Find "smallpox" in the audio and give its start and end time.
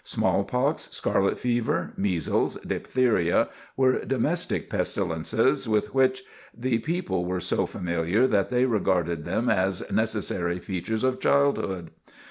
0.03-0.89